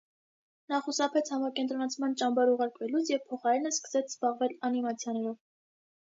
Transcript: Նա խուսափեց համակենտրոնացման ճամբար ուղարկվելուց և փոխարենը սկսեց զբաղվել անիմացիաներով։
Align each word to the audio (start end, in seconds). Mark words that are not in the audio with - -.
Նա 0.71 0.77
խուսափեց 0.85 1.27
համակենտրոնացման 1.33 2.15
ճամբար 2.21 2.51
ուղարկվելուց 2.53 3.11
և 3.13 3.21
փոխարենը 3.33 3.73
սկսեց 3.75 4.09
զբաղվել 4.13 4.55
անիմացիաներով։ 4.71 5.37